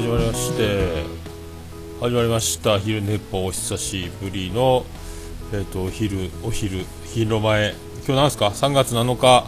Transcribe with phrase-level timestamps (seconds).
[0.00, 1.04] 始まりまして
[2.00, 4.86] 始まりました「昼寝ぽ」お久しぶりの
[5.52, 7.74] えっ、ー、とお昼お昼昼の前。
[8.06, 9.46] 今日なんですか？3月7日。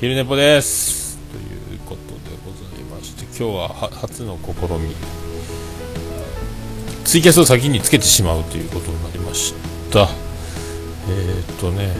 [0.00, 1.18] 昼寝っぽです。
[1.32, 4.94] ということでございまして今日は初の試み。
[7.02, 9.54] ツイキャスを先につけてしまうということになりまし
[9.90, 10.00] た。
[10.00, 11.90] えっ、ー、とね。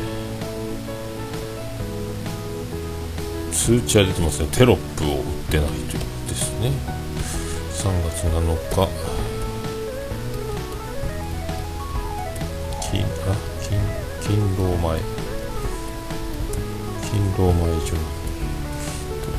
[3.52, 4.48] 通知は出てますね。
[4.52, 6.09] テロップを売ってないという。
[6.30, 6.70] ですね。
[7.72, 8.38] 3月7
[8.70, 8.88] 日。
[12.88, 13.80] 金あ金
[14.20, 15.00] 勤労前。
[17.02, 18.00] 勤労前所に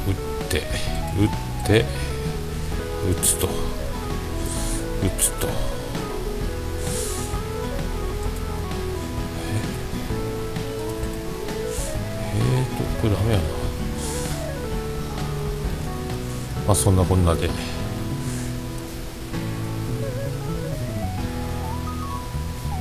[0.07, 0.13] 打っ
[0.49, 1.27] て打っ
[1.65, 1.85] て
[3.09, 3.47] 打つと。
[3.47, 3.49] 打
[5.17, 5.47] つと。
[5.47, 5.49] え？
[12.33, 13.60] えー、とこれダメやな。
[16.71, 17.49] まあそんなこんなで。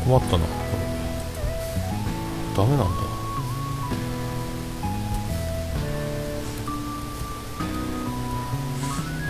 [0.05, 0.45] 困ったな
[2.57, 2.85] ダメなんだ。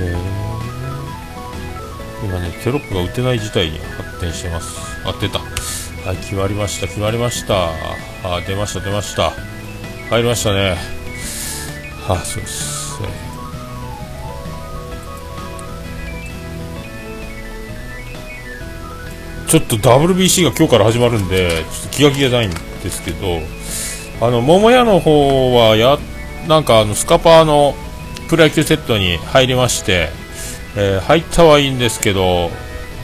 [0.02, 4.78] えー、今ねテロップが打てない事態に発展してます。
[5.06, 5.38] あ出た。
[5.38, 7.70] はい決まりました決まりました。
[8.24, 9.32] あ出ました出ました。
[10.10, 10.76] 入りましたね。
[12.06, 13.29] はあそうです、ね
[19.50, 22.56] ちょっと WBC が今日から始まるんで、ちょっと気が気がないんで
[22.88, 23.40] すけど、
[24.24, 25.98] あの、桃屋の方は、や、
[26.46, 27.74] なんかあの、スカパーの
[28.28, 30.10] プロ野球セットに入りまして、
[30.76, 32.50] えー、入ったはいいんですけど、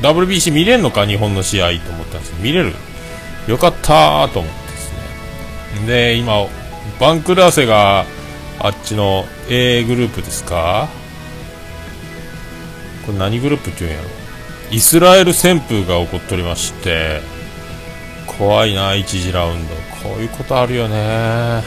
[0.02, 2.74] WBC 見れんのか、日本の試合と思ったんですけど見れる？
[3.48, 4.92] よかったと思ってです
[5.80, 5.86] ね。
[5.88, 6.46] で、今、
[7.00, 8.06] バンクラーセが、
[8.60, 10.88] あっちの A グループですか？
[13.04, 14.15] これ何グループって言うんやろ？
[14.70, 17.20] イスラエル旋風が起こっておりまして
[18.38, 19.74] 怖いな1次ラウンド。
[20.08, 21.62] こういうことあるよね。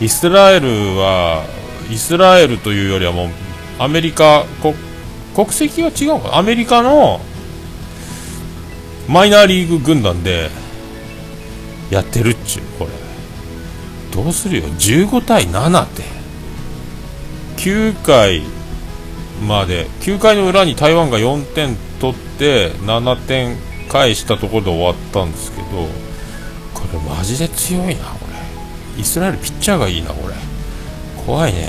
[0.00, 1.44] イスラエルは
[1.90, 3.28] イスラエルというよりはもう
[3.78, 4.44] アメリカ
[5.34, 6.36] 国籍が違うか？
[6.36, 7.20] アメリカの
[9.08, 10.50] マイナーリーグ軍団で
[11.90, 12.90] やってるっちゅうこれ。
[14.12, 16.02] どうするよ？15対7って。
[17.58, 18.42] 9回
[19.46, 23.56] まで9回の裏に台湾が4点取って7点
[23.88, 25.66] 返したところで終わったんですけど
[26.74, 28.26] これマジで強いなこ
[28.96, 29.00] れ。
[29.00, 30.34] イスラエルピッチャーがいいなこれ。
[31.26, 31.68] 怖いね。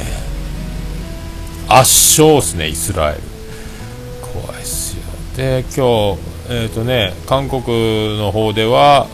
[1.67, 3.21] 圧勝ですねイスラエル。
[4.21, 5.03] 怖いっすよ。
[5.35, 9.07] で今日えっ、ー、とね韓国の方では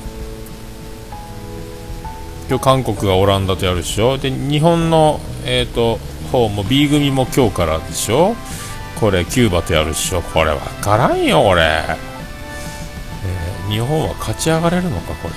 [2.49, 4.17] 今日韓国がオランダとやるでしょ。
[4.17, 5.99] で日本のえっ、ー、と
[6.33, 8.35] 方も B 組も今日からでしょ？
[8.99, 10.21] これキューバとやるでしょ？
[10.23, 15.33] これ分からんよこれ、えー、日本は勝ち上がれるのかこれ。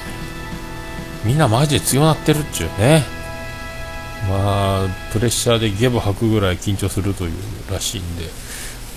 [1.24, 3.04] みんなマジで強なってるっちゅうね。
[4.30, 7.32] まあプレッシャーでゲボ吐くぐらい緊張するという
[7.70, 8.24] らしいんで。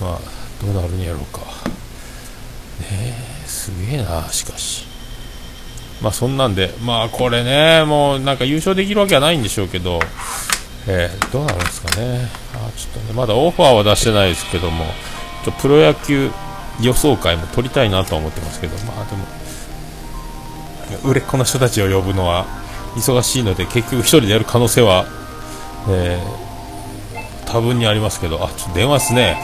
[0.00, 0.18] まあ
[0.64, 1.40] どうなるんやろうか。
[1.40, 1.44] ね
[3.44, 4.86] えすげえなしかし。
[6.00, 6.72] まあそんなんで。
[6.82, 10.00] まあこれねもうなんか優勝できるわけはないんでしょうけど。
[10.86, 12.28] えー、どうなんですかね。
[12.54, 14.86] あちょっとねまだオファーは出してないですけども
[15.44, 16.30] ちょプロ野球
[16.80, 22.46] 予想会も取りたいなと思ってますけどまあでも売れっ子の人たちを呼ぶのは
[22.96, 25.06] 忙しいので結局1人でやる可能性は、
[25.88, 29.38] えー、多分にありますけどあちょっと電話ですね、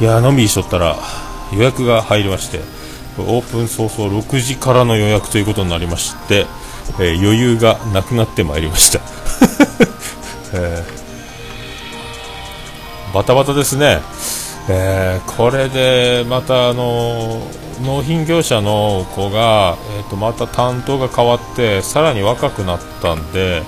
[0.00, 0.96] い、やのんびりしとったら
[1.52, 2.60] 予約が入りまして
[3.18, 6.46] オープン早々6時からの予約ということになりまして、
[6.98, 9.00] えー、余裕がなくなってまいりました、
[10.54, 14.00] えー、バタバタですね、
[14.68, 17.42] えー、これでまたあの
[17.82, 23.62] 納品業者の子が、えー、とまた担当が変わってさらに若くなったんで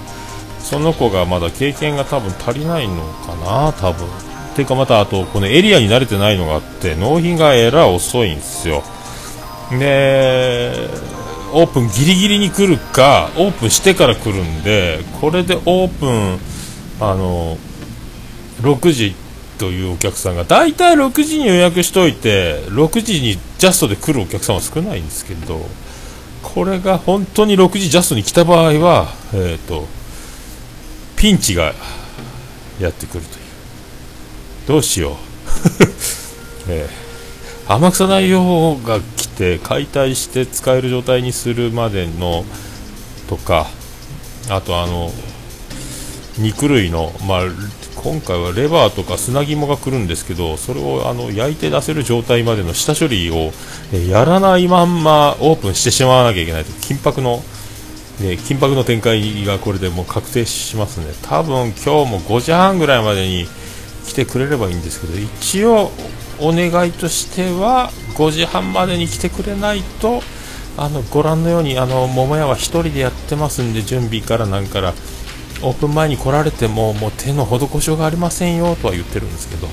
[0.61, 4.09] その子がまだ経験が多分足りないのかな多分。
[4.55, 8.83] ていうかまたあとこのエリアに慣れてないのがあって納品がえらい遅いんですよ。
[9.71, 10.89] で
[11.53, 16.39] オープンギリギリに来るかオープンしてから来るんでこれでオープン
[17.01, 17.57] あの
[18.61, 19.15] 6時
[19.59, 25.61] というお客さんが大体6時に予約しといて6時にジャストで来るお客さんは少ないんですけど
[26.43, 29.87] これが本当に6時ジャストに来た場合は、えーと、
[31.17, 31.73] ピンチが
[32.79, 33.45] やってくるという。
[34.69, 35.15] どうしよう、
[36.69, 37.04] えー、
[37.67, 42.45] 天草内容が来て解体して使える状態にするまでの
[43.29, 43.67] とか
[44.51, 45.11] あとあの
[46.39, 47.41] 肉類の、まあ、
[47.97, 53.53] 今回はレバーとか砂肝が来るんですけどそれをあの焼いて出せる状態までの下処理を、
[54.11, 56.73] やらないまんまオープンしてしまわなきゃいけないと。
[56.73, 57.37] 緊迫の、
[58.21, 61.07] ね、緊迫の展開がこれでもう確定しますね。
[61.23, 63.47] 多分今日も5時半ぐらいまでに
[64.07, 65.91] 来てくれればいいんですけど一応
[66.41, 70.23] お願いとしては5時半までに来てくれないと
[70.77, 74.93] あのご覧のようにあの桃屋は1人でやってますんで準備からなんから
[75.63, 79.69] オープン前に来られてももう手の施しようがありませんよとは言ってるんですけど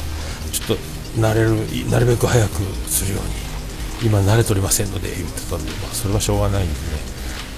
[0.51, 0.83] ちょっと
[1.19, 6.77] 慣れるなるべく早くするように今慣れておりませんので言ってたんで、まあ、それはしょうがないんでね、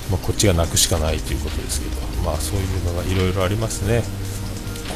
[0.10, 4.04] まあ、こっちが泣くしかないということですけどまあそういうのがいろいろありますね。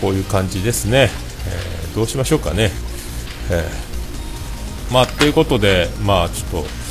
[0.02, 1.10] こういう感じですね、
[1.48, 2.72] えー、どうしましょうかね、
[3.50, 3.97] えー、
[4.92, 6.88] まあということでまあちょっと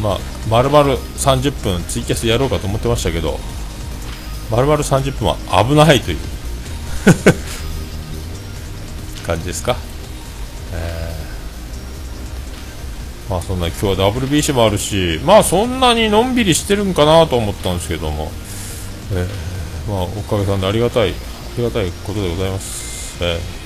[0.00, 0.18] まあ、
[0.50, 3.38] 丸々30分ツイキャスやろうかと思ってましたけど、
[4.50, 6.18] 丸々30分は危ないという
[9.26, 9.76] 感じですか。
[10.72, 18.32] えー、まあそんな今日は WBC もあるし、まあそんなにのんびりしてるんかなと思ったんですけども、
[19.12, 21.12] えー、まあおかげさんでありがたい、あ
[21.56, 23.16] りがたいことでございます。
[23.20, 23.63] えー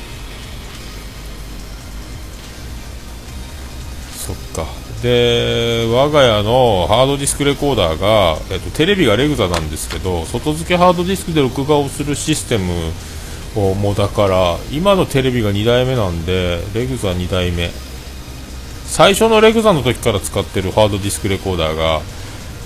[5.03, 12.73] で我が家のハードディスクレコーダーが、えっと、テレビがレグザなんですけど外付けハードディスクで録画をするシステム
[13.56, 17.71] をもだから今のテレビが2代目なんでレグザ2代目。
[18.85, 22.00] 最初のレグザの時から使ってるハードディスクレコーダーが、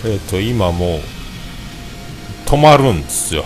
[0.07, 1.01] えっと、今もう
[2.47, 3.45] 止まるんですよ。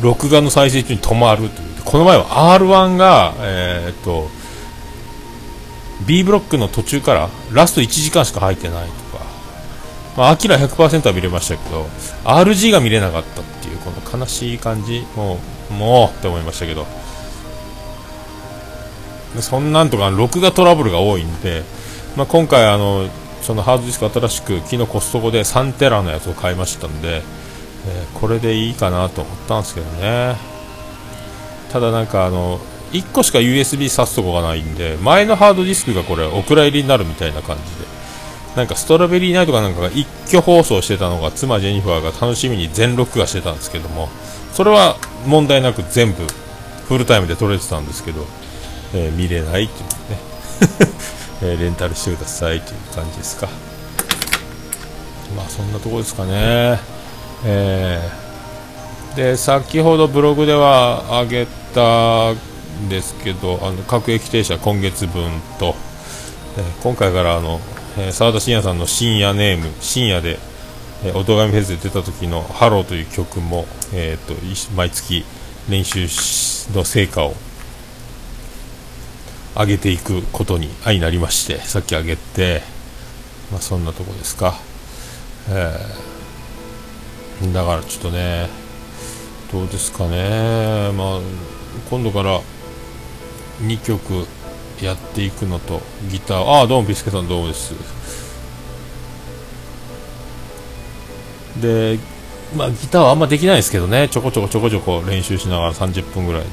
[0.00, 1.70] 録画の再生中に止まるという。
[1.84, 2.24] この前は
[2.58, 4.28] R1 が、えー、っと
[6.06, 9.24] B ブロックの途中からラスト1時間しか入ってないとか、
[10.16, 11.86] まあ、アキラ100%は見れましたけど、
[12.24, 15.38] RG が見れなかったっていう、この悲しい感じ、も
[15.70, 16.86] う、もうって思いましたけど、
[19.40, 21.62] そんなんとか録画トラブルが多いんで、
[22.16, 23.08] まあ、今回あの、
[23.42, 27.22] そのハードディスク新しく昨日コストコで3テラのやつを買いましたんで、
[27.86, 30.36] えー、これでいいかなと思ったんですけどね。
[31.70, 32.60] ただなんかあの、
[32.92, 37.90] 1個しか USB 挿すとこがないんで前のハードディスクがこれお蔵入りになるみたいな感じで。
[38.56, 44.08] なんかストロベリーナイトかなんかが一挙放送してたのが妻ジェニファーが楽しみに全録画してたんですけども
[44.52, 46.26] それは問題なく全部
[46.88, 48.26] フルタイムで撮れてたんですけど、
[48.92, 50.30] えー、見れないっていうね。
[51.42, 53.48] えー、レンタルしてくださいという感じですか。
[55.36, 56.80] まあそんなとこですかね。
[57.44, 62.34] えー、で先ほどブログでは上げた
[62.88, 65.74] ですけどあの各駅停車今月分と、
[66.56, 67.60] えー、今回からあの
[67.96, 70.38] 澤、えー、田信也さんの深夜ネーム深夜で、
[71.04, 74.34] えー、音神フェスで出た時の「ハロー」という曲も、えーと、
[74.74, 75.24] 毎月
[75.68, 76.06] 練習
[76.74, 77.34] の成果を
[79.56, 82.62] 上げていくことに相なりましてさっき上げて、
[83.50, 84.54] まあ、そんなとこですか、
[85.48, 88.48] えー、だからちょっとね
[89.52, 90.92] どうですかね。
[90.92, 91.20] まあ
[91.90, 92.40] 今度から
[93.62, 94.26] 2曲
[94.82, 96.42] やっていくのとギター。
[96.42, 97.74] ああどうもビスケさんどうもです。
[101.60, 101.98] で
[102.56, 104.08] まあギターはあんまできないですけどね。
[104.08, 106.48] ちょこちょこちょこちょこ練習しながら30分ぐらいで。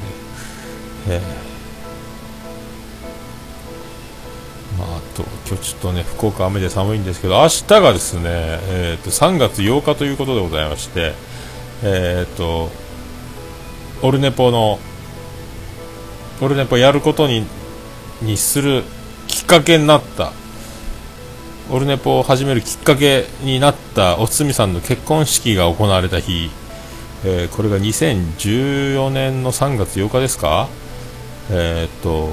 [1.10, 11.14] えー、まあ、あと今日ちょっとね福岡雨で寒いんですけど明日がですね、えーと、3月8日ということでございまして
[11.82, 12.70] えっ、ー、と
[14.02, 14.78] オルネポの
[16.40, 17.46] 俺ねやっぱやることに
[18.22, 18.84] にする
[19.26, 20.32] きっかけになった。
[21.70, 26.50] オルネポを始めるきっかけになったおつみさんの結婚式が行われた日、
[27.26, 30.66] えー、これが2014年の3月8日ですか？
[31.50, 32.30] えー、っと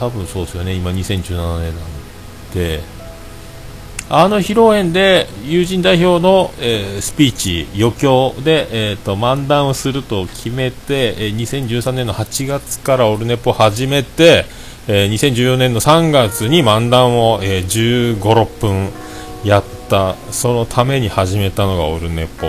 [0.00, 0.74] 多分そうですよね。
[0.74, 2.99] 今2017年なんで。
[4.12, 14.46] あの披露宴で友人代表の、えー、スピーチ、余興で、えーと、漫談をすると決めて、えー、2013年の8月からオルネポを始めて、
[14.88, 18.88] えー、2014年の3月に漫談を、えー、15、6分
[19.44, 22.48] やった、そのために始めたのがオルネポ。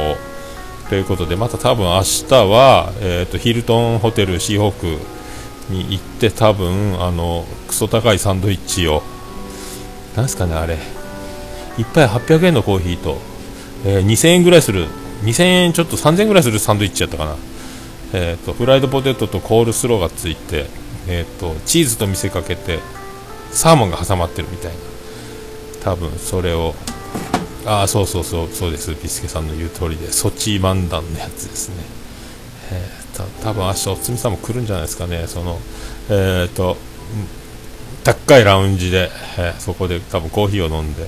[0.89, 9.03] ということで、また多分明日は、えーと、ヒルトンホテルシーホークに行って多分あのクソ高いサンドイッチを
[10.15, 11.00] なんすかねあれ。
[11.77, 13.17] 1杯800円のコーヒーと、
[13.85, 14.87] えー、2000円ぐらいする
[15.23, 17.35] 2000円ちょっと3000円ぐらいするサンドイッチやったかな、
[18.13, 20.65] えーと、フライドポテトとコールスローがついて、
[21.07, 22.79] えーと、チーズと見せかけて
[23.51, 24.91] サーモンが挟まってるみたいな。
[25.81, 26.75] 多分それを
[27.65, 28.91] ああそうそうそうそうです。
[28.95, 31.75] ビスケさんの言う通りでソチ漫談のやつですね。
[32.71, 35.25] えー、た多分明日おつみさんも来るんじゃないですかね。
[35.27, 35.59] その
[36.09, 36.77] えっ、ー、と
[38.03, 41.07] 高いラウンジで、えー、そこで多分コーヒーを飲んで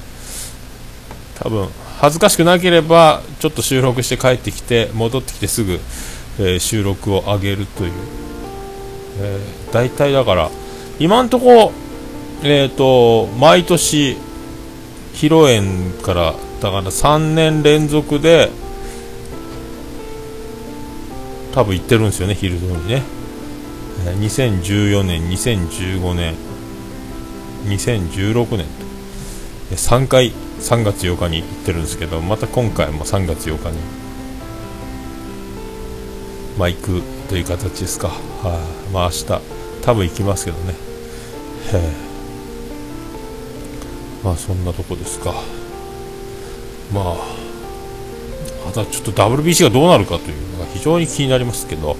[1.43, 1.67] 多分
[2.00, 5.73] 恥ずかしくなければちょっと収録して帰ってきて戻ってきてすぐ、
[6.39, 7.91] えー、収録を上げるという、
[9.19, 10.50] えー、大体だから
[11.00, 11.71] 今んとこ
[12.43, 14.17] えっ、ー、と毎年
[15.13, 18.50] 披露宴からだから3年連続で
[21.53, 23.03] 多分行ってるんですよね、ヒルズにね。
[24.05, 26.33] 2014年、2015年、
[27.65, 28.65] 2016年
[29.69, 30.33] と、3回
[30.63, 33.77] 3月8日に行ってるんですけど、また今回も3月8日に、
[36.58, 38.08] まあ行くという形ですか。
[38.08, 38.13] は
[38.46, 39.25] あ、まあ明日、
[39.82, 40.74] 多分行きますけどね。
[41.74, 42.13] へ
[44.24, 45.34] まあそんなとこですか。
[46.93, 47.15] まあ、
[48.65, 51.98] またちょっと WBC がどうなるかというのが非常に気になりますけど、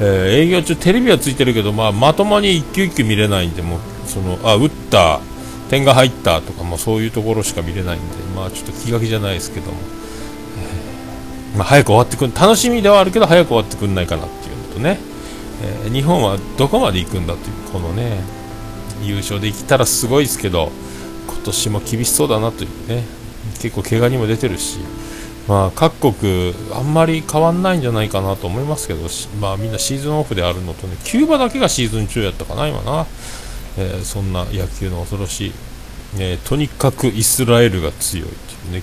[0.00, 5.20] えー、営業中、テレビはついてるけど、まあ、まともに一球一球見れないんで、もそのあ打った、
[5.70, 9.78] 点が入ったとか、まあ、そういうところしか見れないんで、まあ、ちょっと気が気じゃないですけども、
[11.52, 14.98] えー、まあ、早く終わってくる楽しみではあるけど、早く終わってくんないかなっていうのとね、
[15.84, 18.20] えー、日本はどこまで行くんだという、このね、
[19.02, 20.72] 優勝できたらすごいですけど、
[21.28, 23.04] 今年も厳しそうだなというね、
[23.60, 24.78] 結構怪我にも出てるし、
[25.46, 29.00] まあ、各国、あんまり変わんないんじゃないかなと思いますけど、
[29.40, 33.06] まあ、みんなシーズンオフであるのとね、キューバだけがシーズン中やったかな、今な、
[33.80, 35.52] えー、そんな野球の恐ろしい、
[36.18, 38.32] えー、とにかくイスラエルが強いと
[38.68, 38.82] いうね、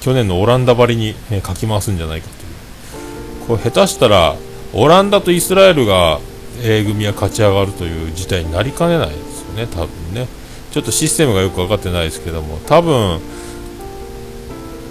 [0.00, 4.36] 去年のオランダばりに、えー、かき回すんじゃないかという、これ下手したら、
[4.74, 6.20] オランダとイスラエルが
[6.62, 10.28] A 組は勝ち上がるという事態になりかねないですよね、多分ね。
[10.72, 13.20] ちょっとシステムがよく分かってないですけども、多分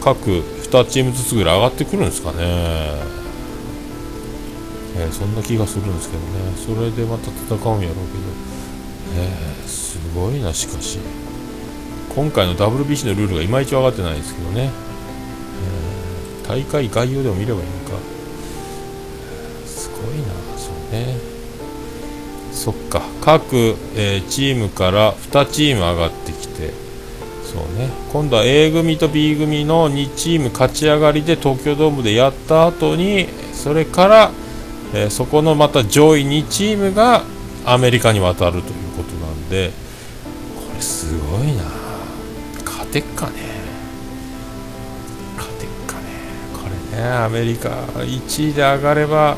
[0.01, 2.38] 各2チームずつぐらい上がってくるんですかね、
[4.98, 8.52] えー、そんな気がするんですけどね、それでまた戦うんやろうけど、
[9.15, 11.00] えー、すごいな、しかし、
[12.15, 14.72] 今回の WBC のルールがいまいち分かってないですけどね、
[16.43, 17.98] えー、大会概要でも見ればいいのか、
[19.65, 21.34] すごいな、そうね。
[22.53, 23.01] そっか。
[23.22, 26.72] 各、えー、チームから2チーム上がってきて。
[27.43, 27.89] そうね。
[28.12, 34.32] 今度は A 組と B 組の2チーム勝ち上がりで東京ドームでやった後にそれから、
[34.93, 37.24] えー、そこのまた上位2チームが
[37.65, 38.83] アメリカに渡るという。
[39.53, 39.69] で
[40.55, 41.63] これすごいな。
[42.65, 43.33] 勝てっかね。
[45.38, 46.07] 勝てっかね。
[46.53, 49.38] これねアメリカ1位で上がれば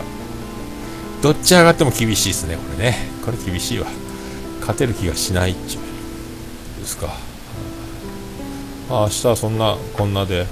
[1.21, 2.55] どっち上がっても厳しいですね。
[2.55, 2.97] これね。
[3.25, 3.87] これ厳しいわ。
[4.61, 7.07] 勝てる気がしないっちゅうですか。
[8.89, 10.45] まあ、明日はそんなこんなで、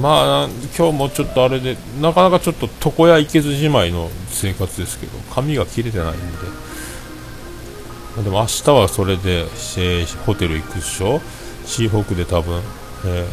[0.00, 6.18] まあ、今日もちょっとあれで、なかなかちょっと床屋行けずじまいの生活ですけど、髪が切れてないんで、
[8.22, 11.20] でも明日はそれで、えー、ホテル行くでしょ、
[11.66, 12.62] シーホークで多分、
[13.06, 13.26] え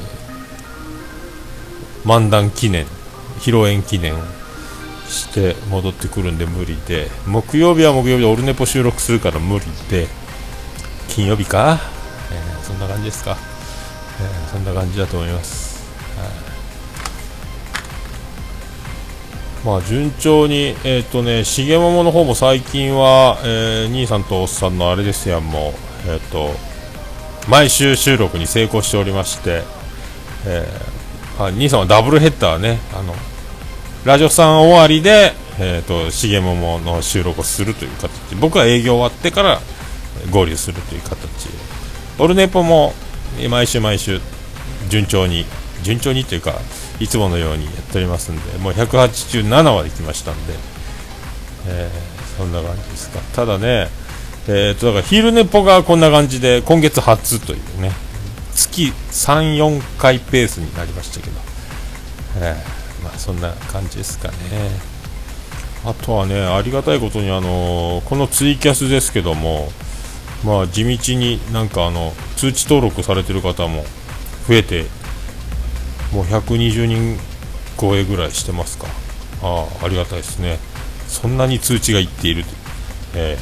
[2.03, 2.85] ー、漫談記念、
[3.39, 4.15] 披露宴記念
[5.07, 10.07] して戻ってくるんで無理で、木曜日は木曜日でオルネポ収録するから無理で、
[11.09, 11.79] 金曜日か、
[12.31, 13.38] えー、そんな感じですか？
[14.19, 15.61] えー、そんな感じだと思います、
[19.65, 25.74] まあ順調にえっ、ー、とね重桃の方も最近は、えー、兄さんとおっさんのあれですやんも
[26.08, 26.50] えっ、ー、と
[27.50, 29.63] 毎週収録に成功しておりまして、
[30.46, 33.13] えー、あ兄さんはダブルヘッダーねあの
[34.06, 39.60] ラジオさん終わりで、えーと、重桃の収録をするという形僕は営業終わってから
[40.32, 41.50] 合流するという形
[42.18, 42.94] オルネポも
[43.50, 44.20] 毎週毎週
[44.89, 45.46] 順調に
[45.84, 46.53] 順調にというか
[47.01, 50.53] いつものようにやっておりますんでもう187まで来ましたんで、
[51.67, 53.20] えー、そんな感じですか。
[53.36, 53.89] ただね
[54.48, 57.91] えーと、だから昼寝ぽがこんな感じで今月初というね
[58.55, 61.39] 月34回ペースになりましたけど、
[62.38, 64.36] えー、まあ、そんな感じですかね。
[65.86, 69.70] あとはねありがたいことにあのー、このツイキャスですけども
[70.46, 73.84] まあ地道になんかあの通知登録されてる方も
[74.48, 74.86] 増えて
[76.12, 77.18] もう120人
[77.80, 78.88] 超えぐらいしてますか。
[79.44, 80.60] あありがたいですね。
[81.08, 82.50] そんなに通知がいっていると。
[83.15, 83.38] え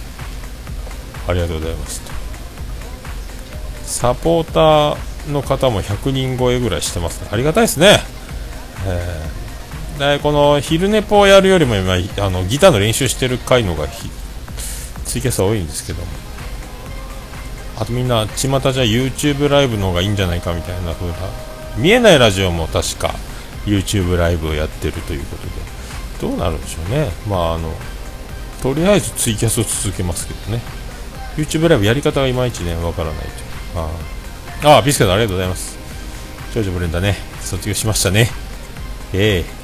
[1.28, 2.02] ー、ありがとうございます。
[3.84, 8.00] サポーターの方も100人超えぐらいしてますありがたいですね。
[8.86, 13.88] えー、でこの昼寝ぽをやるよりも今あのギターの練習してる回のが
[15.06, 16.08] ツイキャス多いんですけども。
[17.80, 21.14] あとみんな巷じゃ YouTube ライブの方がいいんじゃないかみたいな風な
[21.78, 23.14] 見えないラジオも確か
[23.66, 25.70] YouTube ライブをやってるということで。
[26.20, 27.10] どうなるんでしょうね。
[27.28, 27.74] まああの
[28.62, 30.62] とりあえずツイキャスを続けますけどね。
[31.38, 33.16] YouTube ライブやり方がいまいちねわからない
[34.62, 34.70] と。
[34.70, 35.78] ああビスケットありがとうございます。
[36.54, 37.16] 長女ブレンダね。
[37.42, 38.30] 卒業しましたね。
[39.14, 39.60] ええ。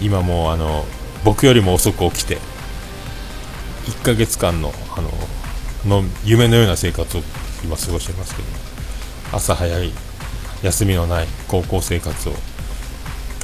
[0.00, 0.84] 今もうあの
[1.24, 2.38] 僕よりも遅く起きて
[3.86, 5.00] 1ヶ月間のあ
[5.86, 7.22] のの夢のような生活を
[7.64, 8.48] 今過ごしてますけど
[9.32, 9.92] 朝早い
[10.62, 12.34] 休みのない高校生活を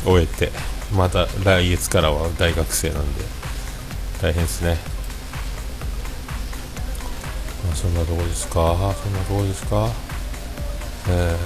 [0.04, 0.50] 終えて
[0.94, 3.22] また来月からは大学生なんで
[4.22, 4.76] 大変ですね、
[7.64, 8.76] まあ、そんなとこですか？
[8.94, 9.88] そんなとこですか？
[11.08, 11.36] え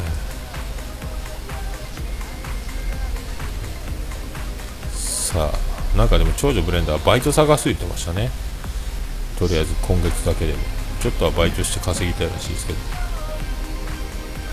[4.91, 5.51] ー、さ
[5.95, 8.31] あなんかでも長女ブレンダーバイト探す言ってましたね。
[9.39, 10.59] とりあえず今月だけでも。
[11.01, 12.79] ちょっとはバイトして稼ぎたいらしいですけど、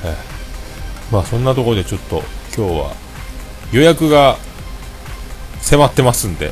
[0.04, 2.24] えー、まあそんなところでちょっと
[2.56, 2.96] 今日は
[3.72, 4.38] 予約が
[5.62, 6.52] 迫ってますんで、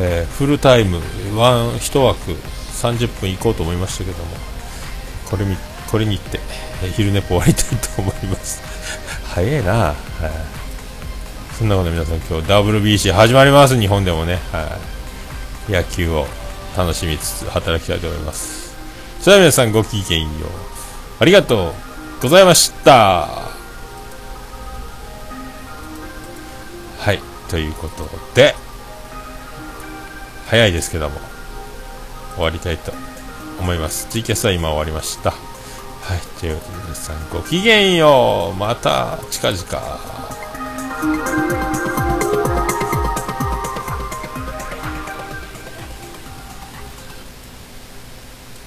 [0.00, 4.30] えー、フルタイム1枠30分行こうと思いましたけども
[5.30, 5.44] これ
[5.90, 6.40] これに行って、
[6.82, 8.62] えー、昼寝終わりたいと思います。
[9.34, 9.96] 早いな、はい、
[11.56, 13.78] そんなことで皆さん今日 WBC 始まります。
[13.78, 14.78] 日本でもね、は
[15.68, 16.26] い、野球を
[16.76, 18.74] 楽しみつつ働きたいと思います。
[19.20, 20.50] それでは皆さんごきげんよう。
[21.20, 21.93] ありがとう。
[22.24, 23.28] ございました。
[26.98, 28.54] はいということで
[30.46, 31.16] 早いですけども
[32.36, 32.92] 終わりたいと
[33.60, 34.06] 思います。
[34.08, 35.32] ツイキャスは今終わりました。
[35.32, 35.40] はい
[36.40, 38.56] ということで皆さんごきげんよう。
[38.58, 41.63] また近々。